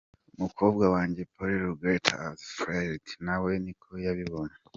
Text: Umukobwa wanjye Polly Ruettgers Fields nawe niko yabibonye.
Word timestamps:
Umukobwa 0.35 0.85
wanjye 0.95 1.21
Polly 1.33 1.57
Ruettgers 1.67 2.43
Fields 2.59 3.11
nawe 3.25 3.51
niko 3.63 3.89
yabibonye. 4.05 4.55